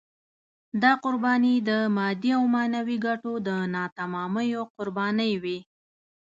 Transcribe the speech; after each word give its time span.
دا 0.81 0.91
قربانۍ 1.03 1.55
د 1.69 1.71
مادي 1.97 2.31
او 2.37 2.43
معنوي 2.55 2.97
ګټو 3.07 3.33
د 3.47 3.49
ناتمامیو 3.75 4.61
قربانۍ 4.75 5.33
وې. 5.43 5.59